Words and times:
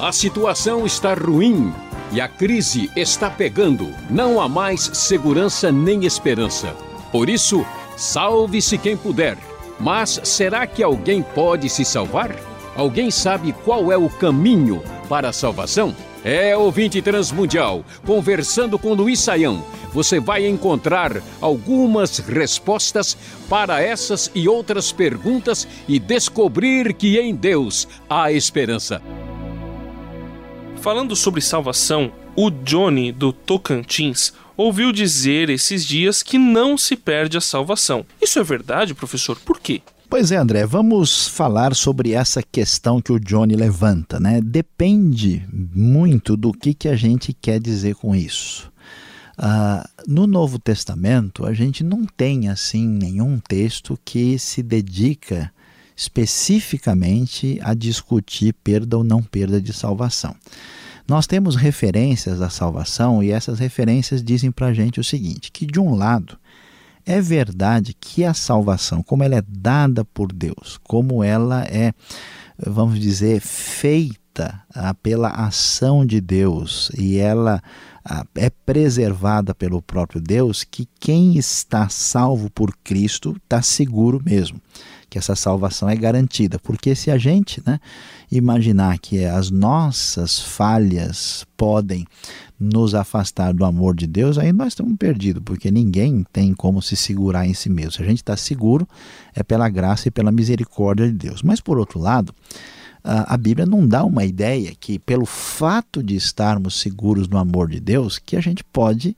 A 0.00 0.12
situação 0.12 0.86
está 0.86 1.12
ruim 1.12 1.74
e 2.10 2.22
a 2.22 2.26
crise 2.26 2.90
está 2.96 3.28
pegando. 3.28 3.86
Não 4.08 4.40
há 4.40 4.48
mais 4.48 4.80
segurança 4.94 5.70
nem 5.70 6.06
esperança. 6.06 6.74
Por 7.12 7.28
isso, 7.28 7.66
salve-se 7.98 8.78
quem 8.78 8.96
puder. 8.96 9.36
Mas 9.78 10.18
será 10.24 10.66
que 10.66 10.82
alguém 10.82 11.22
pode 11.22 11.68
se 11.68 11.84
salvar? 11.84 12.34
Alguém 12.74 13.10
sabe 13.10 13.52
qual 13.62 13.92
é 13.92 13.96
o 13.98 14.08
caminho 14.08 14.82
para 15.06 15.28
a 15.28 15.34
salvação? 15.34 15.94
É 16.24 16.56
ouvinte 16.56 17.02
transmundial, 17.02 17.84
conversando 18.06 18.78
com 18.78 18.94
Luiz 18.94 19.20
Saião. 19.20 19.62
Você 19.92 20.18
vai 20.18 20.46
encontrar 20.46 21.22
algumas 21.42 22.20
respostas 22.20 23.18
para 23.50 23.82
essas 23.82 24.30
e 24.34 24.48
outras 24.48 24.92
perguntas 24.92 25.68
e 25.86 25.98
descobrir 25.98 26.94
que 26.94 27.18
em 27.18 27.34
Deus 27.34 27.86
há 28.08 28.32
esperança. 28.32 29.02
Falando 30.80 31.14
sobre 31.14 31.42
salvação, 31.42 32.10
o 32.34 32.48
Johnny 32.48 33.12
do 33.12 33.34
Tocantins 33.34 34.32
ouviu 34.56 34.92
dizer 34.92 35.50
esses 35.50 35.84
dias 35.84 36.22
que 36.22 36.38
não 36.38 36.78
se 36.78 36.96
perde 36.96 37.36
a 37.36 37.40
salvação. 37.40 38.06
Isso 38.20 38.38
é 38.38 38.42
verdade, 38.42 38.94
professor? 38.94 39.38
Por 39.44 39.60
quê? 39.60 39.82
Pois 40.08 40.32
é, 40.32 40.36
André, 40.36 40.64
vamos 40.64 41.28
falar 41.28 41.74
sobre 41.74 42.12
essa 42.12 42.42
questão 42.42 42.98
que 42.98 43.12
o 43.12 43.20
Johnny 43.20 43.56
levanta, 43.56 44.18
né? 44.18 44.40
Depende 44.40 45.46
muito 45.52 46.34
do 46.34 46.50
que, 46.50 46.72
que 46.72 46.88
a 46.88 46.96
gente 46.96 47.34
quer 47.34 47.60
dizer 47.60 47.94
com 47.96 48.16
isso. 48.16 48.72
Uh, 49.38 49.86
no 50.08 50.26
Novo 50.26 50.58
Testamento, 50.58 51.44
a 51.44 51.52
gente 51.52 51.84
não 51.84 52.06
tem 52.06 52.48
assim 52.48 52.88
nenhum 52.88 53.38
texto 53.38 53.98
que 54.02 54.38
se 54.38 54.62
dedica 54.62 55.52
especificamente 56.00 57.60
a 57.62 57.74
discutir 57.74 58.54
perda 58.64 58.96
ou 58.96 59.04
não 59.04 59.22
perda 59.22 59.60
de 59.60 59.70
salvação. 59.70 60.34
Nós 61.06 61.26
temos 61.26 61.56
referências 61.56 62.40
à 62.40 62.48
salvação 62.48 63.22
e 63.22 63.30
essas 63.30 63.58
referências 63.58 64.22
dizem 64.22 64.50
para 64.50 64.68
a 64.68 64.72
gente 64.72 64.98
o 64.98 65.04
seguinte: 65.04 65.52
que 65.52 65.66
de 65.66 65.78
um 65.78 65.94
lado 65.94 66.38
é 67.04 67.20
verdade 67.20 67.94
que 68.00 68.24
a 68.24 68.32
salvação, 68.32 69.02
como 69.02 69.22
ela 69.22 69.36
é 69.36 69.42
dada 69.46 70.02
por 70.02 70.32
Deus, 70.32 70.80
como 70.84 71.22
ela 71.22 71.64
é, 71.64 71.92
vamos 72.56 72.98
dizer, 72.98 73.40
feita 73.42 74.62
ah, 74.74 74.94
pela 74.94 75.28
ação 75.28 76.06
de 76.06 76.18
Deus 76.18 76.90
e 76.96 77.18
ela 77.18 77.62
ah, 78.02 78.24
é 78.34 78.48
preservada 78.48 79.54
pelo 79.54 79.82
próprio 79.82 80.20
Deus, 80.20 80.64
que 80.64 80.88
quem 80.98 81.36
está 81.36 81.90
salvo 81.90 82.48
por 82.48 82.74
Cristo 82.82 83.36
está 83.44 83.60
seguro 83.60 84.22
mesmo 84.24 84.58
que 85.10 85.18
essa 85.18 85.34
salvação 85.34 85.88
é 85.88 85.96
garantida. 85.96 86.58
Porque 86.58 86.94
se 86.94 87.10
a 87.10 87.18
gente 87.18 87.60
né, 87.66 87.80
imaginar 88.30 88.98
que 88.98 89.24
as 89.24 89.50
nossas 89.50 90.38
falhas 90.38 91.44
podem 91.56 92.06
nos 92.58 92.94
afastar 92.94 93.52
do 93.52 93.64
amor 93.64 93.96
de 93.96 94.06
Deus, 94.06 94.38
aí 94.38 94.52
nós 94.52 94.68
estamos 94.68 94.96
perdidos, 94.96 95.42
porque 95.44 95.70
ninguém 95.70 96.24
tem 96.32 96.54
como 96.54 96.80
se 96.80 96.94
segurar 96.94 97.46
em 97.46 97.54
si 97.54 97.68
mesmo. 97.68 97.92
Se 97.92 98.02
a 98.02 98.06
gente 98.06 98.18
está 98.18 98.36
seguro, 98.36 98.86
é 99.34 99.42
pela 99.42 99.68
graça 99.68 100.08
e 100.08 100.10
pela 100.10 100.30
misericórdia 100.30 101.06
de 101.06 101.14
Deus. 101.14 101.42
Mas 101.42 101.60
por 101.60 101.78
outro 101.78 101.98
lado, 101.98 102.34
a 103.02 103.36
Bíblia 103.36 103.66
não 103.66 103.86
dá 103.86 104.04
uma 104.04 104.24
ideia 104.24 104.72
que, 104.78 104.98
pelo 104.98 105.24
fato 105.24 106.02
de 106.02 106.14
estarmos 106.14 106.78
seguros 106.80 107.26
no 107.28 107.38
amor 107.38 107.68
de 107.68 107.80
Deus, 107.80 108.18
que 108.18 108.36
a 108.36 108.40
gente 108.40 108.62
pode 108.62 109.16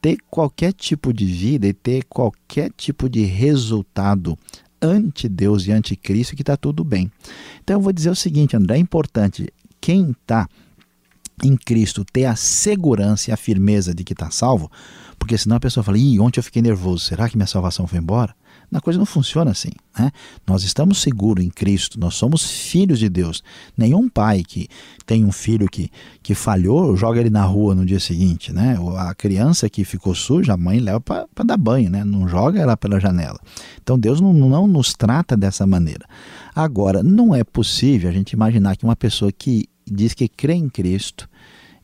ter 0.00 0.18
qualquer 0.30 0.72
tipo 0.72 1.12
de 1.12 1.24
vida 1.24 1.66
e 1.66 1.72
ter 1.72 2.04
qualquer 2.04 2.70
tipo 2.76 3.08
de 3.08 3.24
resultado 3.24 4.38
ante 4.84 5.28
Deus 5.28 5.66
e 5.66 5.72
ante 5.72 5.96
Cristo 5.96 6.36
que 6.36 6.42
está 6.42 6.56
tudo 6.56 6.84
bem. 6.84 7.10
Então 7.62 7.76
eu 7.76 7.80
vou 7.80 7.92
dizer 7.92 8.10
o 8.10 8.14
seguinte, 8.14 8.56
André, 8.56 8.76
é 8.76 8.80
importante 8.80 9.52
quem 9.80 10.10
está 10.10 10.48
em 11.42 11.56
Cristo 11.56 12.04
ter 12.04 12.26
a 12.26 12.36
segurança 12.36 13.30
e 13.30 13.32
a 13.32 13.36
firmeza 13.36 13.94
de 13.94 14.04
que 14.04 14.12
está 14.12 14.30
salvo, 14.30 14.70
porque 15.18 15.36
senão 15.36 15.56
a 15.56 15.60
pessoa 15.60 15.82
fala, 15.82 15.98
Ih, 15.98 16.20
ontem 16.20 16.38
eu 16.38 16.44
fiquei 16.44 16.62
nervoso, 16.62 17.04
será 17.04 17.28
que 17.28 17.36
minha 17.36 17.46
salvação 17.46 17.86
foi 17.86 17.98
embora? 17.98 18.34
A 18.74 18.80
coisa 18.80 18.98
não 18.98 19.06
funciona 19.06 19.52
assim. 19.52 19.70
Né? 19.96 20.10
Nós 20.44 20.64
estamos 20.64 21.00
seguros 21.00 21.44
em 21.44 21.48
Cristo, 21.48 21.98
nós 21.98 22.16
somos 22.16 22.44
filhos 22.50 22.98
de 22.98 23.08
Deus. 23.08 23.40
Nenhum 23.78 24.08
pai 24.08 24.42
que 24.42 24.68
tem 25.06 25.24
um 25.24 25.30
filho 25.30 25.68
que, 25.70 25.88
que 26.20 26.34
falhou, 26.34 26.96
joga 26.96 27.20
ele 27.20 27.30
na 27.30 27.44
rua 27.44 27.72
no 27.72 27.86
dia 27.86 28.00
seguinte. 28.00 28.52
Né? 28.52 28.76
A 28.98 29.14
criança 29.14 29.70
que 29.70 29.84
ficou 29.84 30.12
suja, 30.12 30.54
a 30.54 30.56
mãe 30.56 30.80
leva 30.80 31.00
para 31.00 31.44
dar 31.44 31.56
banho, 31.56 31.88
né? 31.88 32.02
não 32.02 32.26
joga 32.26 32.60
ela 32.60 32.76
pela 32.76 32.98
janela. 32.98 33.38
Então 33.80 33.96
Deus 33.96 34.20
não, 34.20 34.32
não 34.32 34.66
nos 34.66 34.92
trata 34.92 35.36
dessa 35.36 35.64
maneira. 35.64 36.04
Agora, 36.52 37.00
não 37.00 37.32
é 37.32 37.44
possível 37.44 38.10
a 38.10 38.12
gente 38.12 38.32
imaginar 38.32 38.76
que 38.76 38.84
uma 38.84 38.96
pessoa 38.96 39.30
que 39.30 39.68
diz 39.86 40.14
que 40.14 40.26
crê 40.26 40.54
em 40.54 40.68
Cristo, 40.68 41.28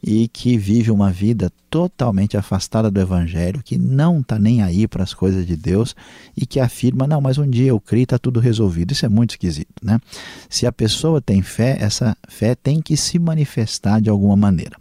e 0.03 0.29
que 0.29 0.57
vive 0.57 0.91
uma 0.91 1.11
vida 1.11 1.53
totalmente 1.69 2.37
afastada 2.37 2.91
do 2.91 3.01
Evangelho, 3.01 3.63
que 3.63 3.79
não 3.79 4.21
está 4.21 4.39
nem 4.39 4.63
aí 4.63 4.89
para 4.89 5.03
as 5.03 5.13
coisas 5.15 5.47
de 5.47 5.57
Deus 5.57 5.95
e 6.37 6.47
que 6.47 6.59
afirma: 6.59 7.07
não, 7.07 7.21
mas 7.21 7.39
um 7.39 7.49
dia 7.49 7.69
eu 7.69 7.81
criei, 7.81 8.05
está 8.05 8.19
tudo 8.19 8.41
resolvido. 8.41 8.93
Isso 8.93 9.07
é 9.07 9.09
muito 9.09 9.31
esquisito. 9.31 9.75
Né? 9.83 10.01
Se 10.49 10.67
a 10.67 10.73
pessoa 10.73 11.21
tem 11.21 11.43
fé, 11.43 11.77
essa 11.81 12.17
fé 12.29 12.55
tem 12.55 12.81
que 12.81 12.97
se 12.97 13.19
manifestar 13.19 14.01
de 14.01 14.11
alguma 14.11 14.37
maneira. 14.37 14.77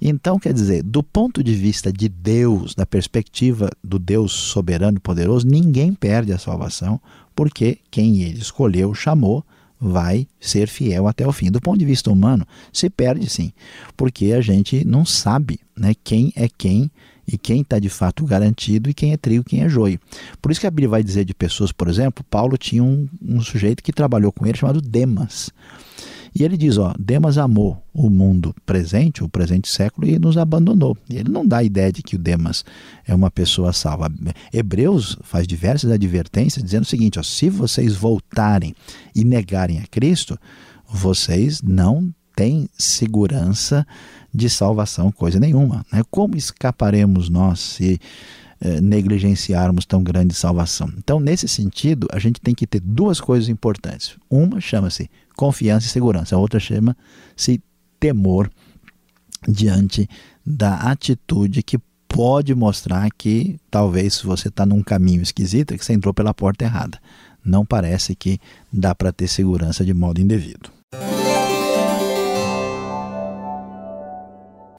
Então, 0.00 0.38
quer 0.38 0.52
dizer, 0.52 0.82
do 0.82 1.02
ponto 1.02 1.42
de 1.42 1.54
vista 1.54 1.92
de 1.92 2.08
Deus, 2.08 2.74
da 2.74 2.86
perspectiva 2.86 3.70
do 3.82 3.98
Deus 3.98 4.32
soberano 4.32 4.98
e 4.98 5.00
poderoso, 5.00 5.46
ninguém 5.46 5.92
perde 5.92 6.32
a 6.32 6.38
salvação, 6.38 7.00
porque 7.34 7.78
quem 7.90 8.22
ele 8.22 8.38
escolheu, 8.38 8.94
chamou, 8.94 9.44
vai 9.80 10.26
ser 10.40 10.68
fiel 10.68 11.06
até 11.06 11.26
o 11.26 11.32
fim. 11.32 11.50
Do 11.50 11.60
ponto 11.60 11.78
de 11.78 11.84
vista 11.84 12.10
humano, 12.10 12.46
se 12.72 12.90
perde 12.90 13.28
sim, 13.28 13.52
porque 13.96 14.32
a 14.32 14.40
gente 14.40 14.84
não 14.84 15.04
sabe 15.04 15.60
né, 15.76 15.94
quem 16.02 16.32
é 16.34 16.48
quem 16.48 16.90
e 17.26 17.36
quem 17.36 17.60
está 17.60 17.78
de 17.78 17.90
fato 17.90 18.24
garantido 18.24 18.88
e 18.88 18.94
quem 18.94 19.12
é 19.12 19.16
trigo 19.16 19.44
quem 19.44 19.62
é 19.62 19.68
joio. 19.68 20.00
Por 20.40 20.50
isso 20.50 20.60
que 20.60 20.66
a 20.66 20.70
Bíblia 20.70 20.88
vai 20.88 21.02
dizer 21.02 21.24
de 21.24 21.34
pessoas, 21.34 21.70
por 21.70 21.88
exemplo, 21.88 22.24
Paulo 22.28 22.56
tinha 22.56 22.82
um, 22.82 23.06
um 23.22 23.40
sujeito 23.40 23.82
que 23.82 23.92
trabalhou 23.92 24.32
com 24.32 24.46
ele 24.46 24.56
chamado 24.56 24.80
Demas. 24.80 25.50
E 26.34 26.44
ele 26.44 26.56
diz: 26.56 26.78
ó, 26.78 26.94
Demas 26.98 27.38
amou 27.38 27.82
o 27.92 28.08
mundo 28.08 28.54
presente, 28.64 29.22
o 29.24 29.28
presente 29.28 29.68
século, 29.68 30.06
e 30.06 30.18
nos 30.18 30.36
abandonou. 30.36 30.96
Ele 31.08 31.30
não 31.30 31.46
dá 31.46 31.58
a 31.58 31.64
ideia 31.64 31.92
de 31.92 32.02
que 32.02 32.16
o 32.16 32.18
Demas 32.18 32.64
é 33.06 33.14
uma 33.14 33.30
pessoa 33.30 33.72
salva. 33.72 34.10
Hebreus 34.52 35.16
faz 35.22 35.46
diversas 35.46 35.90
advertências 35.90 36.64
dizendo 36.64 36.84
o 36.84 36.86
seguinte: 36.86 37.18
ó, 37.18 37.22
se 37.22 37.48
vocês 37.48 37.94
voltarem 37.94 38.74
e 39.14 39.24
negarem 39.24 39.78
a 39.78 39.86
Cristo, 39.86 40.38
vocês 40.88 41.62
não 41.62 42.12
têm 42.34 42.68
segurança 42.78 43.86
de 44.32 44.48
salvação, 44.48 45.10
coisa 45.10 45.40
nenhuma. 45.40 45.84
Né? 45.92 46.02
Como 46.10 46.36
escaparemos 46.36 47.28
nós 47.28 47.58
se 47.58 48.00
eh, 48.60 48.80
negligenciarmos 48.80 49.84
tão 49.84 50.02
grande 50.02 50.34
salvação? 50.34 50.90
Então, 50.96 51.20
nesse 51.20 51.48
sentido, 51.48 52.08
a 52.12 52.18
gente 52.18 52.40
tem 52.40 52.54
que 52.54 52.66
ter 52.66 52.80
duas 52.80 53.20
coisas 53.20 53.48
importantes. 53.48 54.16
Uma 54.30 54.60
chama-se 54.60 55.10
confiança 55.36 55.86
e 55.86 55.90
segurança. 55.90 56.34
A 56.34 56.38
outra 56.38 56.58
chama-se 56.58 57.62
temor 58.00 58.50
diante 59.46 60.08
da 60.44 60.74
atitude 60.76 61.62
que 61.62 61.78
pode 62.08 62.54
mostrar 62.54 63.08
que 63.16 63.60
talvez 63.70 64.20
você 64.22 64.48
está 64.48 64.64
num 64.64 64.82
caminho 64.82 65.22
esquisito, 65.22 65.76
que 65.76 65.84
você 65.84 65.92
entrou 65.92 66.14
pela 66.14 66.34
porta 66.34 66.64
errada. 66.64 66.98
Não 67.44 67.64
parece 67.64 68.16
que 68.16 68.40
dá 68.72 68.94
para 68.94 69.12
ter 69.12 69.28
segurança 69.28 69.84
de 69.84 69.94
modo 69.94 70.20
indevido. 70.20 70.70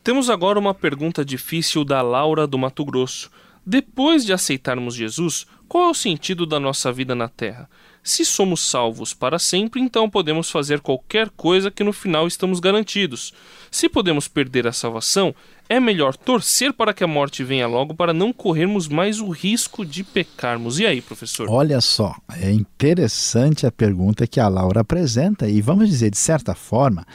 Temos 0.03 0.29
agora 0.29 0.57
uma 0.57 0.73
pergunta 0.73 1.23
difícil 1.23 1.85
da 1.85 2.01
Laura 2.01 2.47
do 2.47 2.57
Mato 2.57 2.83
Grosso. 2.83 3.29
Depois 3.65 4.25
de 4.25 4.33
aceitarmos 4.33 4.95
Jesus, 4.95 5.45
qual 5.67 5.85
é 5.85 5.91
o 5.91 5.93
sentido 5.93 6.45
da 6.45 6.59
nossa 6.59 6.91
vida 6.91 7.13
na 7.13 7.27
Terra? 7.27 7.69
Se 8.01 8.25
somos 8.25 8.61
salvos 8.61 9.13
para 9.13 9.37
sempre, 9.37 9.81
então 9.81 10.09
podemos 10.09 10.49
fazer 10.49 10.79
qualquer 10.79 11.29
coisa 11.29 11.69
que 11.69 11.83
no 11.83 11.93
final 11.93 12.27
estamos 12.27 12.59
garantidos. 12.59 13.33
Se 13.69 13.87
podemos 13.87 14.27
perder 14.27 14.65
a 14.65 14.71
salvação, 14.71 15.35
é 15.67 15.79
melhor 15.79 16.15
torcer 16.15 16.73
para 16.73 16.93
que 16.93 17.03
a 17.03 17.07
morte 17.07 17.43
venha 17.43 17.67
logo 17.67 17.93
para 17.93 18.13
não 18.13 18.33
corrermos 18.33 18.87
mais 18.87 19.19
o 19.19 19.29
risco 19.29 19.85
de 19.85 20.03
pecarmos. 20.03 20.79
E 20.79 20.87
aí, 20.87 21.01
professor? 21.01 21.47
Olha 21.49 21.79
só, 21.81 22.15
é 22.41 22.49
interessante 22.49 23.67
a 23.67 23.71
pergunta 23.71 24.25
que 24.25 24.39
a 24.39 24.47
Laura 24.47 24.81
apresenta 24.81 25.47
e 25.47 25.61
vamos 25.61 25.87
dizer, 25.89 26.09
de 26.09 26.17
certa 26.17 26.55
forma, 26.55 27.05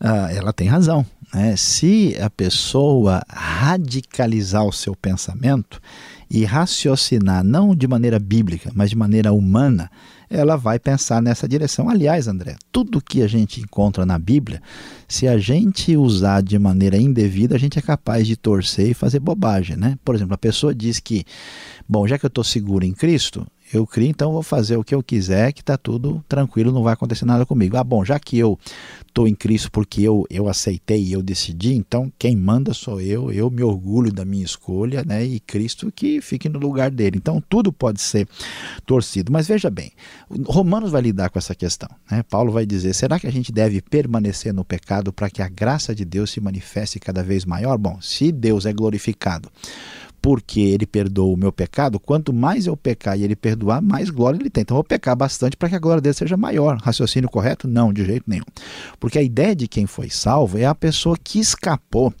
uh, 0.00 0.30
ela 0.36 0.52
tem 0.52 0.68
razão. 0.68 1.04
Né? 1.32 1.56
Se 1.56 2.16
a 2.20 2.30
pessoa 2.30 3.22
radicalizar 3.28 4.64
o 4.64 4.72
seu 4.72 4.94
pensamento 4.94 5.80
e 6.30 6.44
raciocinar 6.44 7.42
não 7.42 7.74
de 7.74 7.86
maneira 7.86 8.18
bíblica, 8.18 8.70
mas 8.74 8.90
de 8.90 8.96
maneira 8.96 9.32
humana, 9.32 9.90
ela 10.30 10.56
vai 10.56 10.78
pensar 10.78 11.22
nessa 11.22 11.48
direção. 11.48 11.88
Aliás, 11.88 12.28
André, 12.28 12.56
tudo 12.70 13.00
que 13.00 13.22
a 13.22 13.26
gente 13.26 13.60
encontra 13.60 14.04
na 14.04 14.18
Bíblia, 14.18 14.60
se 15.06 15.26
a 15.26 15.38
gente 15.38 15.96
usar 15.96 16.42
de 16.42 16.58
maneira 16.58 16.98
indevida, 16.98 17.56
a 17.56 17.58
gente 17.58 17.78
é 17.78 17.82
capaz 17.82 18.26
de 18.26 18.36
torcer 18.36 18.90
e 18.90 18.94
fazer 18.94 19.20
bobagem, 19.20 19.76
né? 19.76 19.98
Por 20.04 20.14
exemplo, 20.14 20.34
a 20.34 20.38
pessoa 20.38 20.74
diz 20.74 21.00
que, 21.00 21.24
bom, 21.88 22.06
já 22.06 22.18
que 22.18 22.26
eu 22.26 22.28
estou 22.28 22.44
seguro 22.44 22.84
em 22.84 22.92
Cristo, 22.92 23.46
eu 23.72 23.86
crio, 23.86 24.08
então 24.08 24.32
vou 24.32 24.42
fazer 24.42 24.76
o 24.76 24.84
que 24.84 24.94
eu 24.94 25.02
quiser, 25.02 25.52
que 25.52 25.60
está 25.60 25.76
tudo 25.76 26.24
tranquilo, 26.28 26.72
não 26.72 26.82
vai 26.82 26.94
acontecer 26.94 27.24
nada 27.24 27.44
comigo. 27.44 27.76
Ah, 27.76 27.84
bom, 27.84 28.04
já 28.04 28.18
que 28.18 28.38
eu 28.38 28.58
estou 29.06 29.28
em 29.28 29.34
Cristo 29.34 29.70
porque 29.70 30.02
eu, 30.02 30.24
eu 30.30 30.48
aceitei 30.48 31.02
e 31.02 31.12
eu 31.12 31.22
decidi, 31.22 31.74
então 31.74 32.10
quem 32.18 32.34
manda 32.36 32.72
sou 32.72 33.00
eu, 33.00 33.30
eu 33.30 33.50
me 33.50 33.62
orgulho 33.62 34.12
da 34.12 34.24
minha 34.24 34.44
escolha, 34.44 35.04
né? 35.04 35.24
E 35.24 35.40
Cristo 35.40 35.92
que 35.92 36.20
fique 36.20 36.48
no 36.48 36.58
lugar 36.58 36.90
dele. 36.90 37.18
Então 37.18 37.42
tudo 37.48 37.72
pode 37.72 38.00
ser 38.00 38.26
torcido. 38.86 39.30
Mas 39.30 39.46
veja 39.46 39.70
bem, 39.70 39.92
Romanos 40.46 40.90
vai 40.90 41.02
lidar 41.02 41.28
com 41.30 41.38
essa 41.38 41.54
questão. 41.54 41.88
Né? 42.10 42.22
Paulo 42.22 42.52
vai 42.52 42.64
dizer: 42.64 42.94
será 42.94 43.18
que 43.18 43.26
a 43.26 43.32
gente 43.32 43.52
deve 43.52 43.82
permanecer 43.82 44.54
no 44.54 44.64
pecado 44.64 45.12
para 45.12 45.28
que 45.28 45.42
a 45.42 45.48
graça 45.48 45.94
de 45.94 46.04
Deus 46.04 46.30
se 46.30 46.40
manifeste 46.40 46.98
cada 46.98 47.22
vez 47.22 47.44
maior? 47.44 47.76
Bom, 47.76 48.00
se 48.00 48.32
Deus 48.32 48.66
é 48.66 48.72
glorificado 48.72 49.50
porque 50.20 50.60
ele 50.60 50.86
perdoa 50.86 51.32
o 51.32 51.36
meu 51.36 51.52
pecado, 51.52 51.98
quanto 52.00 52.32
mais 52.32 52.66
eu 52.66 52.76
pecar 52.76 53.18
e 53.18 53.24
ele 53.24 53.36
perdoar, 53.36 53.80
mais 53.80 54.10
glória 54.10 54.38
ele 54.38 54.50
tem. 54.50 54.62
Então 54.62 54.74
eu 54.74 54.78
vou 54.78 54.84
pecar 54.84 55.16
bastante 55.16 55.56
para 55.56 55.68
que 55.68 55.76
a 55.76 55.78
glória 55.78 56.00
dele 56.00 56.14
seja 56.14 56.36
maior. 56.36 56.78
Raciocínio 56.78 57.30
correto? 57.30 57.68
Não, 57.68 57.92
de 57.92 58.04
jeito 58.04 58.24
nenhum. 58.26 58.44
Porque 58.98 59.18
a 59.18 59.22
ideia 59.22 59.54
de 59.54 59.68
quem 59.68 59.86
foi 59.86 60.10
salvo 60.10 60.58
é 60.58 60.66
a 60.66 60.74
pessoa 60.74 61.16
que 61.22 61.38
escapou 61.38 62.12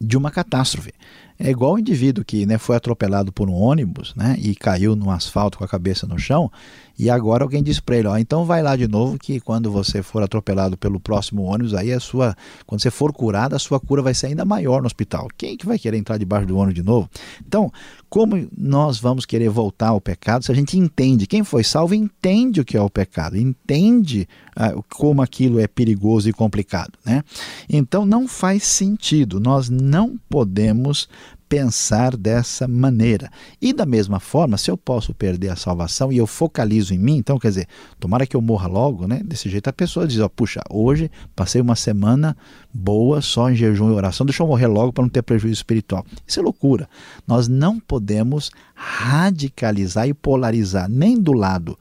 de 0.00 0.16
uma 0.16 0.30
catástrofe. 0.30 0.92
É 1.38 1.50
igual 1.50 1.74
o 1.74 1.78
indivíduo 1.78 2.24
que 2.24 2.44
né, 2.44 2.58
foi 2.58 2.74
atropelado 2.74 3.32
por 3.32 3.48
um 3.48 3.54
ônibus 3.54 4.12
né, 4.16 4.36
e 4.40 4.56
caiu 4.56 4.96
no 4.96 5.08
asfalto 5.10 5.58
com 5.58 5.64
a 5.64 5.68
cabeça 5.68 6.06
no 6.06 6.18
chão, 6.18 6.50
e 6.98 7.08
agora 7.08 7.44
alguém 7.44 7.62
diz 7.62 7.78
para 7.78 7.96
ele: 7.96 8.08
ó, 8.08 8.18
então 8.18 8.44
vai 8.44 8.60
lá 8.60 8.74
de 8.74 8.88
novo, 8.88 9.16
que 9.16 9.38
quando 9.38 9.70
você 9.70 10.02
for 10.02 10.20
atropelado 10.20 10.76
pelo 10.76 10.98
próximo 10.98 11.42
ônibus, 11.42 11.72
aí 11.72 11.92
a 11.92 12.00
sua, 12.00 12.36
quando 12.66 12.82
você 12.82 12.90
for 12.90 13.12
curado, 13.12 13.54
a 13.54 13.58
sua 13.58 13.78
cura 13.78 14.02
vai 14.02 14.14
ser 14.14 14.26
ainda 14.26 14.44
maior 14.44 14.80
no 14.80 14.86
hospital. 14.86 15.28
Quem 15.38 15.56
que 15.56 15.64
vai 15.64 15.78
querer 15.78 15.96
entrar 15.96 16.18
debaixo 16.18 16.46
do 16.46 16.56
ônibus 16.56 16.74
de 16.74 16.82
novo? 16.82 17.08
Então, 17.46 17.70
como 18.08 18.48
nós 18.56 18.98
vamos 18.98 19.26
querer 19.26 19.50
voltar 19.50 19.88
ao 19.88 20.00
pecado 20.00 20.44
se 20.44 20.52
a 20.52 20.54
gente 20.54 20.78
entende? 20.78 21.26
Quem 21.26 21.44
foi 21.44 21.62
salvo 21.62 21.94
entende 21.94 22.60
o 22.60 22.64
que 22.64 22.76
é 22.76 22.80
o 22.80 22.90
pecado, 22.90 23.36
entende 23.36 24.28
ah, 24.56 24.74
como 24.90 25.22
aquilo 25.22 25.60
é 25.60 25.66
perigoso 25.66 26.28
e 26.28 26.32
complicado, 26.32 26.92
né? 27.04 27.22
Então 27.68 28.06
não 28.06 28.26
faz 28.26 28.64
sentido. 28.64 29.38
Nós 29.38 29.68
não 29.68 30.18
podemos 30.28 31.08
pensar 31.48 32.16
dessa 32.16 32.68
maneira. 32.68 33.30
E 33.60 33.72
da 33.72 33.86
mesma 33.86 34.20
forma, 34.20 34.58
se 34.58 34.70
eu 34.70 34.76
posso 34.76 35.14
perder 35.14 35.48
a 35.48 35.56
salvação 35.56 36.12
e 36.12 36.18
eu 36.18 36.26
focalizo 36.26 36.92
em 36.92 36.98
mim, 36.98 37.16
então 37.16 37.38
quer 37.38 37.48
dizer, 37.48 37.68
tomara 37.98 38.26
que 38.26 38.36
eu 38.36 38.42
morra 38.42 38.68
logo, 38.68 39.06
né? 39.06 39.22
Desse 39.24 39.48
jeito 39.48 39.68
a 39.68 39.72
pessoa 39.72 40.06
diz, 40.06 40.20
ó, 40.20 40.28
puxa, 40.28 40.62
hoje 40.70 41.10
passei 41.34 41.60
uma 41.60 41.74
semana 41.74 42.36
boa 42.72 43.20
só 43.22 43.50
em 43.50 43.56
jejum 43.56 43.90
e 43.90 43.94
oração, 43.94 44.26
deixa 44.26 44.42
eu 44.42 44.46
morrer 44.46 44.66
logo 44.66 44.92
para 44.92 45.02
não 45.02 45.08
ter 45.08 45.22
prejuízo 45.22 45.54
espiritual. 45.54 46.04
Isso 46.26 46.38
é 46.38 46.42
loucura. 46.42 46.88
Nós 47.26 47.48
não 47.48 47.80
podemos 47.80 48.50
radicalizar 48.74 50.06
e 50.06 50.14
polarizar 50.14 50.88
nem 50.88 51.18
do 51.18 51.32
lado 51.32 51.78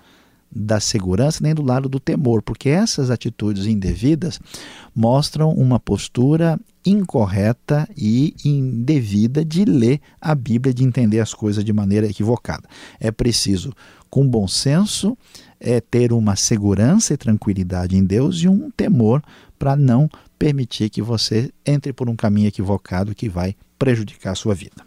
da 0.50 0.80
segurança 0.80 1.40
nem 1.44 1.54
do 1.54 1.62
lado 1.62 1.90
do 1.90 2.00
temor, 2.00 2.42
porque 2.42 2.70
essas 2.70 3.12
atitudes 3.12 3.66
indevidas 3.66 4.40
mostram 4.96 5.52
uma 5.52 5.80
postura 5.80 6.58
incorreta 6.90 7.88
e 7.98 8.34
indevida 8.44 9.44
de 9.44 9.66
ler 9.66 10.00
a 10.22 10.34
Bíblia, 10.34 10.74
de 10.74 10.84
entender 10.84 11.20
as 11.20 11.34
coisas 11.34 11.64
de 11.64 11.74
maneira 11.74 12.08
equivocada. 12.08 12.68
É 13.00 13.12
preciso, 13.12 13.74
com 14.10 14.28
bom 14.28 14.48
senso, 14.48 15.18
é, 15.60 15.82
ter 15.82 16.14
uma 16.14 16.36
segurança 16.36 17.14
e 17.14 17.18
tranquilidade 17.18 17.98
em 17.98 18.04
Deus 18.04 18.38
e 18.42 18.48
um 18.48 18.70
temor 18.72 19.22
para 19.58 19.76
não 19.76 20.10
permitir 20.38 20.90
que 20.90 21.02
você 21.02 21.52
entre 21.66 21.92
por 21.92 22.10
um 22.10 22.16
caminho 22.16 22.48
equivocado 22.48 23.16
que 23.16 23.28
vai 23.28 23.56
prejudicar 23.78 24.32
a 24.32 24.36
sua 24.36 24.54
vida. 24.54 24.86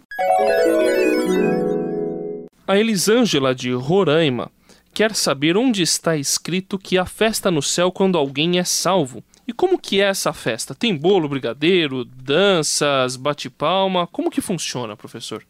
A 2.66 2.78
Elisângela 2.78 3.52
de 3.52 3.72
Roraima 3.72 4.50
quer 4.94 5.14
saber 5.14 5.56
onde 5.56 5.82
está 5.82 6.16
escrito 6.16 6.78
que 6.78 6.98
há 6.98 7.04
festa 7.04 7.50
no 7.50 7.62
céu 7.62 7.90
quando 7.90 8.16
alguém 8.16 8.58
é 8.58 8.64
salvo. 8.64 9.22
E 9.46 9.52
como 9.52 9.78
que 9.78 10.00
é 10.00 10.04
essa 10.04 10.32
festa? 10.32 10.74
Tem 10.74 10.96
bolo, 10.96 11.28
brigadeiro, 11.28 12.04
danças, 12.04 13.16
bate-palma? 13.16 14.06
Como 14.06 14.30
que 14.30 14.40
funciona, 14.40 14.96
professor? 14.96 15.44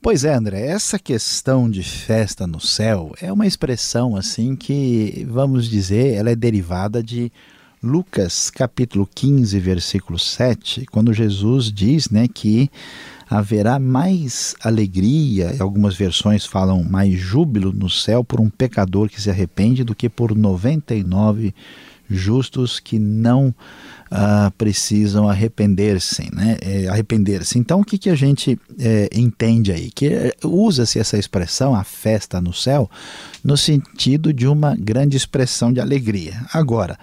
Pois 0.00 0.24
é, 0.24 0.34
André, 0.34 0.66
essa 0.66 0.98
questão 0.98 1.68
de 1.68 1.82
festa 1.82 2.46
no 2.46 2.60
céu 2.60 3.14
é 3.20 3.32
uma 3.32 3.46
expressão 3.46 4.14
assim 4.16 4.54
que, 4.54 5.26
vamos 5.28 5.68
dizer, 5.68 6.14
ela 6.14 6.30
é 6.30 6.36
derivada 6.36 7.02
de 7.02 7.32
Lucas 7.82 8.50
capítulo 8.50 9.08
15, 9.12 9.58
versículo 9.58 10.18
7, 10.18 10.86
quando 10.86 11.12
Jesus 11.12 11.72
diz, 11.72 12.10
né, 12.10 12.26
que 12.26 12.70
haverá 13.28 13.78
mais 13.78 14.54
alegria, 14.62 15.54
algumas 15.60 15.94
versões 15.94 16.44
falam 16.44 16.82
mais 16.82 17.18
júbilo 17.18 17.72
no 17.72 17.90
céu 17.90 18.24
por 18.24 18.40
um 18.40 18.48
pecador 18.48 19.08
que 19.08 19.20
se 19.20 19.30
arrepende 19.30 19.84
do 19.84 19.94
que 19.94 20.08
por 20.08 20.36
99 20.36 21.54
justos 22.08 22.80
que 22.80 22.98
não 22.98 23.48
uh, 23.48 24.50
precisam 24.56 25.28
arrepender-se, 25.28 26.34
né? 26.34 26.56
É, 26.60 26.88
arrepender-se. 26.88 27.58
Então, 27.58 27.80
o 27.80 27.84
que, 27.84 27.98
que 27.98 28.10
a 28.10 28.14
gente 28.14 28.58
é, 28.78 29.08
entende 29.12 29.72
aí? 29.72 29.90
Que 29.90 30.06
é, 30.06 30.32
usa-se 30.44 30.98
essa 30.98 31.18
expressão, 31.18 31.74
a 31.74 31.84
festa 31.84 32.40
no 32.40 32.52
céu, 32.52 32.90
no 33.44 33.56
sentido 33.56 34.32
de 34.32 34.46
uma 34.46 34.74
grande 34.74 35.16
expressão 35.16 35.72
de 35.72 35.80
alegria. 35.80 36.44
Agora, 36.52 36.98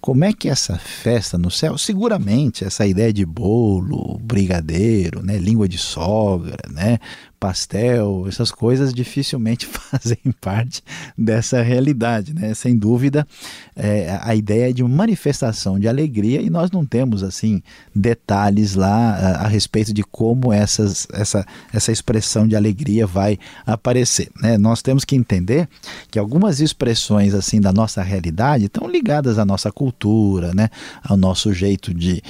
como 0.00 0.24
é 0.24 0.32
que 0.32 0.48
essa 0.48 0.78
festa 0.78 1.36
no 1.36 1.50
céu? 1.50 1.76
Seguramente 1.76 2.64
essa 2.64 2.86
ideia 2.86 3.12
de 3.12 3.24
bolo, 3.24 4.20
brigadeiro, 4.22 5.22
né, 5.22 5.36
língua 5.36 5.68
de 5.68 5.78
sogra, 5.78 6.62
né, 6.70 6.98
pastel, 7.38 8.24
essas 8.28 8.50
coisas 8.50 8.92
dificilmente 8.92 9.66
fazem 9.70 10.18
parte 10.40 10.82
dessa 11.16 11.62
realidade, 11.62 12.34
né? 12.34 12.54
Sem 12.54 12.76
dúvida, 12.76 13.26
é, 13.74 14.18
a 14.22 14.34
ideia 14.34 14.70
é 14.70 14.72
de 14.72 14.82
manifestação 14.82 15.78
de 15.78 15.88
alegria 15.88 16.40
e 16.40 16.50
nós 16.50 16.70
não 16.70 16.84
temos 16.84 17.22
assim 17.22 17.62
detalhes 17.94 18.74
lá 18.74 19.14
a, 19.14 19.44
a 19.44 19.48
respeito 19.48 19.92
de 19.92 20.02
como 20.02 20.52
essas, 20.52 21.06
essa, 21.12 21.46
essa 21.72 21.92
expressão 21.92 22.46
de 22.46 22.56
alegria 22.56 23.06
vai 23.06 23.38
aparecer, 23.66 24.30
né? 24.40 24.56
Nós 24.58 24.82
temos 24.82 25.04
que 25.04 25.14
entender 25.14 25.68
que 26.10 26.18
algumas 26.18 26.60
expressões 26.60 27.34
assim 27.34 27.60
da 27.60 27.72
nossa 27.72 28.02
realidade 28.02 28.66
estão 28.66 28.88
ligadas 28.88 29.38
à 29.38 29.44
nossa 29.44 29.70
cultura, 29.70 30.54
né? 30.54 30.70
Ao 31.04 31.16
nosso 31.16 31.52
jeito 31.52 31.92
de, 31.92 32.22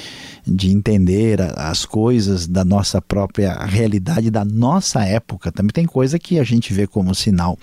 de 0.46 0.70
entender 0.70 1.40
as 1.56 1.84
coisas 1.84 2.46
da 2.46 2.64
nossa 2.64 3.00
própria 3.00 3.54
realidade, 3.64 4.30
da 4.30 4.44
nossa 4.44 4.95
época. 5.04 5.50
Também 5.50 5.70
tem 5.72 5.86
coisa 5.86 6.18
que 6.18 6.38
a 6.38 6.44
gente 6.44 6.72
vê 6.72 6.86
como 6.86 7.14
sinal 7.14 7.58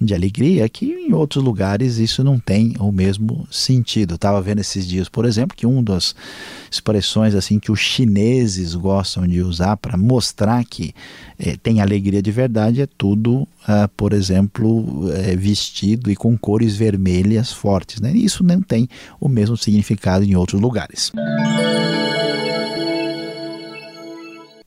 de 0.00 0.14
alegria 0.14 0.68
que 0.68 0.86
em 0.86 1.12
outros 1.12 1.42
lugares 1.42 1.98
isso 1.98 2.22
não 2.22 2.38
tem 2.38 2.74
o 2.78 2.92
mesmo 2.92 3.46
sentido. 3.50 4.14
Estava 4.14 4.40
vendo 4.40 4.60
esses 4.60 4.86
dias, 4.86 5.08
por 5.08 5.24
exemplo, 5.24 5.56
que 5.56 5.66
uma 5.66 5.82
das 5.82 6.14
expressões 6.70 7.34
assim 7.34 7.58
que 7.58 7.72
os 7.72 7.80
chineses 7.80 8.74
gostam 8.74 9.26
de 9.26 9.40
usar 9.40 9.76
para 9.76 9.96
mostrar 9.96 10.64
que 10.64 10.94
é, 11.38 11.56
tem 11.56 11.80
alegria 11.80 12.22
de 12.22 12.30
verdade 12.30 12.80
é 12.82 12.86
tudo, 12.86 13.46
ah, 13.66 13.88
por 13.96 14.12
exemplo, 14.12 15.10
é, 15.12 15.36
vestido 15.36 16.10
e 16.10 16.16
com 16.16 16.36
cores 16.36 16.76
vermelhas 16.76 17.52
fortes. 17.52 18.00
Né? 18.00 18.12
Isso 18.12 18.42
não 18.42 18.60
tem 18.60 18.88
o 19.20 19.28
mesmo 19.28 19.56
significado 19.56 20.24
em 20.24 20.34
outros 20.34 20.60
lugares. 20.60 21.12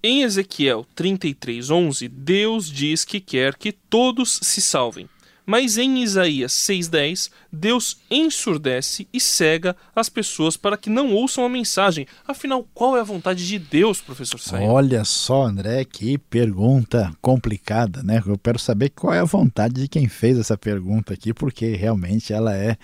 Em 0.03 0.23
Ezequiel 0.23 0.83
33:11, 0.95 2.07
Deus 2.07 2.71
diz 2.71 3.05
que 3.05 3.19
quer 3.19 3.55
que 3.55 3.71
todos 3.71 4.39
se 4.41 4.59
salvem. 4.59 5.07
Mas 5.45 5.77
em 5.77 6.01
Isaías 6.03 6.53
6:10, 6.53 7.29
Deus 7.51 7.97
ensurdece 8.09 9.07
e 9.11 9.19
cega 9.19 9.75
as 9.95 10.09
pessoas 10.09 10.55
para 10.55 10.77
que 10.77 10.89
não 10.89 11.13
ouçam 11.13 11.43
a 11.43 11.49
mensagem. 11.49 12.07
Afinal, 12.27 12.65
qual 12.73 12.95
é 12.95 13.01
a 13.01 13.03
vontade 13.03 13.47
de 13.47 13.57
Deus, 13.57 13.99
professor 13.99 14.39
Saia? 14.39 14.67
Olha 14.67 15.03
só, 15.03 15.43
André, 15.43 15.83
que 15.83 16.17
pergunta 16.17 17.11
complicada, 17.21 18.03
né? 18.03 18.21
Eu 18.25 18.37
quero 18.37 18.59
saber 18.59 18.89
qual 18.89 19.13
é 19.13 19.19
a 19.19 19.25
vontade 19.25 19.81
de 19.81 19.87
quem 19.87 20.07
fez 20.07 20.37
essa 20.37 20.57
pergunta 20.57 21.13
aqui, 21.13 21.33
porque 21.33 21.75
realmente 21.75 22.31
ela 22.31 22.55
é 22.55 22.77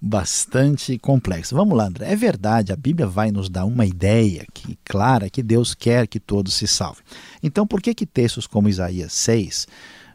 bastante 0.00 0.98
complexa. 0.98 1.54
Vamos 1.54 1.76
lá, 1.76 1.86
André. 1.86 2.10
É 2.10 2.16
verdade, 2.16 2.72
a 2.72 2.76
Bíblia 2.76 3.06
vai 3.06 3.30
nos 3.30 3.50
dar 3.50 3.66
uma 3.66 3.84
ideia 3.84 4.46
que, 4.54 4.78
clara 4.84 5.28
que 5.28 5.42
Deus 5.42 5.74
quer 5.74 6.06
que 6.06 6.18
todos 6.18 6.54
se 6.54 6.66
salvem. 6.66 7.04
Então, 7.42 7.66
por 7.66 7.82
que 7.82 7.94
que 7.94 8.06
textos 8.06 8.46
como 8.46 8.68
Isaías 8.68 9.12
6, 9.12 9.68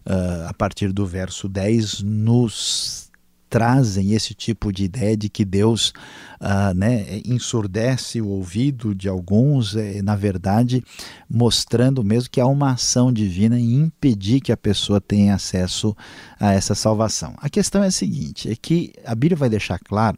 uh, 0.05 0.47
a 0.47 0.53
partir 0.53 0.91
do 0.91 1.05
verso 1.05 1.47
10, 1.49 2.01
nos 2.01 3.05
trazem 3.49 4.11
esse 4.13 4.33
tipo 4.33 4.71
de 4.71 4.83
ideia 4.83 5.15
de 5.15 5.29
que 5.29 5.45
Deus 5.45 5.93
uh, 6.41 6.73
né, 6.75 7.21
ensurdece 7.23 8.19
o 8.19 8.27
ouvido 8.27 8.93
de 8.93 9.07
alguns, 9.07 9.75
é, 9.75 10.01
na 10.01 10.15
verdade, 10.15 10.83
mostrando 11.29 12.03
mesmo 12.03 12.29
que 12.29 12.41
há 12.41 12.45
uma 12.45 12.71
ação 12.71 13.13
divina 13.13 13.59
em 13.59 13.75
impedir 13.75 14.41
que 14.41 14.51
a 14.51 14.57
pessoa 14.57 14.99
tenha 14.99 15.35
acesso 15.35 15.95
a 16.39 16.53
essa 16.53 16.75
salvação. 16.75 17.33
A 17.37 17.49
questão 17.49 17.83
é 17.83 17.87
a 17.87 17.91
seguinte: 17.91 18.49
é 18.49 18.55
que 18.55 18.91
a 19.05 19.15
Bíblia 19.15 19.37
vai 19.37 19.49
deixar 19.49 19.79
claro 19.79 20.17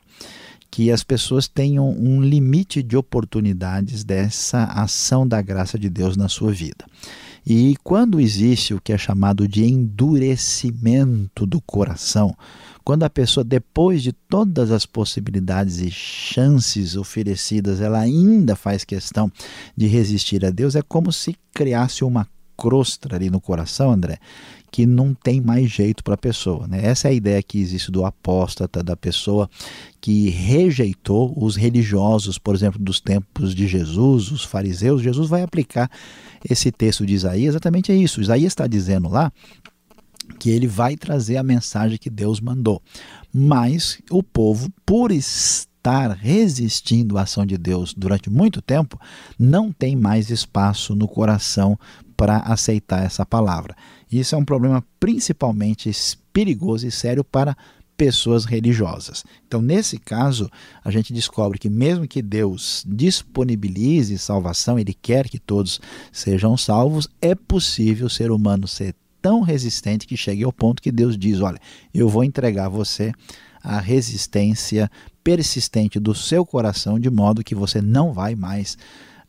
que 0.72 0.92
as 0.92 1.04
pessoas 1.04 1.48
tenham 1.48 1.90
um 1.90 2.22
limite 2.22 2.84
de 2.84 2.98
oportunidades 2.98 4.04
dessa 4.04 4.64
ação 4.66 5.28
da 5.28 5.42
graça 5.42 5.78
de 5.78 5.90
Deus 5.90 6.18
na 6.18 6.28
sua 6.28 6.52
vida. 6.52 6.86
E 7.50 7.78
quando 7.82 8.20
existe 8.20 8.74
o 8.74 8.82
que 8.82 8.92
é 8.92 8.98
chamado 8.98 9.48
de 9.48 9.64
endurecimento 9.64 11.46
do 11.46 11.62
coração, 11.62 12.36
Quando 12.88 13.04
a 13.04 13.10
pessoa, 13.10 13.44
depois 13.44 14.02
de 14.02 14.14
todas 14.14 14.72
as 14.72 14.86
possibilidades 14.86 15.80
e 15.80 15.92
chances 15.92 16.96
oferecidas, 16.96 17.82
ela 17.82 18.00
ainda 18.00 18.56
faz 18.56 18.86
questão 18.86 19.30
de 19.76 19.88
resistir 19.88 20.46
a 20.46 20.50
Deus, 20.50 20.74
é 20.74 20.82
como 20.82 21.12
se 21.12 21.36
criasse 21.54 22.06
uma 22.06 22.26
crosta 22.58 23.16
ali 23.16 23.30
no 23.30 23.40
coração, 23.40 23.92
André, 23.92 24.18
que 24.72 24.86
não 24.86 25.14
tem 25.14 25.40
mais 25.40 25.70
jeito 25.70 26.04
para 26.04 26.16
a 26.16 26.18
pessoa. 26.18 26.68
Né? 26.68 26.86
Essa 26.86 27.08
é 27.08 27.12
a 27.12 27.14
ideia 27.14 27.42
que 27.44 27.60
existe 27.60 27.92
do 27.92 28.04
apóstata, 28.04 28.84
da 28.84 28.96
pessoa 28.98 29.50
que 30.02 30.30
rejeitou 30.30 31.34
os 31.38 31.56
religiosos, 31.56 32.38
por 32.38 32.54
exemplo, 32.54 32.80
dos 32.80 33.00
tempos 33.00 33.56
de 33.56 33.68
Jesus, 33.68 34.32
os 34.32 34.44
fariseus. 34.44 35.02
Jesus 35.02 35.30
vai 35.30 35.42
aplicar 35.42 35.90
esse 36.50 36.72
texto 36.72 37.06
de 37.06 37.14
Isaías 37.14 37.54
exatamente 37.54 37.92
é 37.92 37.96
isso. 37.96 38.22
Isaías 38.22 38.52
está 38.52 38.68
dizendo 38.68 39.08
lá 39.08 39.32
que 40.40 40.50
ele 40.50 40.68
vai 40.68 40.96
trazer 40.96 41.38
a 41.38 41.44
mensagem 41.44 41.98
que 41.98 42.10
Deus 42.10 42.40
mandou. 42.40 42.82
Mas 43.34 44.00
o 44.12 44.22
povo, 44.22 44.70
por 44.86 45.12
estar 45.12 46.12
resistindo 46.12 47.18
à 47.18 47.22
ação 47.22 47.46
de 47.46 47.58
Deus 47.58 47.94
durante 47.94 48.30
muito 48.30 48.62
tempo, 48.62 49.00
não 49.40 49.72
tem 49.72 49.96
mais 49.96 50.30
espaço 50.30 50.94
no 50.94 51.08
coração 51.08 51.80
para 52.18 52.40
aceitar 52.40 53.06
essa 53.06 53.26
palavra. 53.26 53.76
Isso 54.12 54.34
é 54.34 54.38
um 54.38 54.44
problema 54.44 54.84
principalmente 55.00 55.92
perigoso 56.34 56.88
e 56.88 56.92
sério 56.92 57.24
para 57.24 57.56
pessoas 57.96 58.46
religiosas. 58.46 59.24
Então, 59.48 59.62
nesse 59.62 59.98
caso, 59.98 60.50
a 60.84 60.92
gente 60.92 61.14
descobre 61.14 61.58
que, 61.58 61.70
mesmo 61.70 62.08
que 62.08 62.22
Deus 62.22 62.84
disponibilize 62.88 64.18
salvação, 64.18 64.78
Ele 64.78 64.94
quer 64.94 65.28
que 65.28 65.40
todos 65.40 65.80
sejam 66.12 66.56
salvos, 66.56 67.08
é 67.22 67.34
possível 67.34 68.08
o 68.08 68.10
ser 68.10 68.32
humano 68.32 68.68
ser 68.68 68.94
tão 69.22 69.42
resistente 69.42 70.06
que 70.06 70.16
chegue 70.16 70.44
ao 70.44 70.54
ponto 70.54 70.82
que 70.82 70.92
Deus 70.92 71.18
diz: 71.18 71.42
Olha, 71.42 71.60
eu 71.94 72.08
vou 72.08 72.24
entregar 72.24 72.70
você 72.70 73.12
a 73.64 73.80
resistência 73.80 74.90
persistente 75.24 76.00
do 76.00 76.16
seu 76.16 76.46
coração, 76.46 77.00
de 77.00 77.10
modo 77.10 77.44
que 77.44 77.56
você 77.56 77.82
não 77.82 78.14
vai 78.14 78.36
mais 78.36 78.78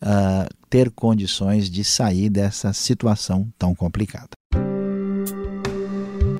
uh, 0.03 0.49
ter 0.69 0.91
condições 0.91 1.71
de 1.71 1.85
sair 1.85 2.29
dessa 2.29 2.73
situação 2.73 3.49
tão 3.59 3.75
complicada. 3.75 4.31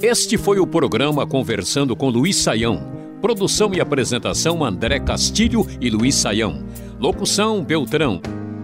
Este 0.01 0.39
foi 0.39 0.61
o 0.61 0.67
programa 0.67 1.27
Conversando 1.27 1.97
com 1.97 2.09
Luiz 2.09 2.37
Saião. 2.37 2.87
Produção 3.21 3.75
e 3.75 3.81
apresentação 3.81 4.65
André 4.65 5.01
Castilho 5.01 5.67
e 5.81 5.91
Luiz 5.91 6.15
Saião. 6.15 6.65
Locução 7.01 7.65
Beltrão. 7.65 8.23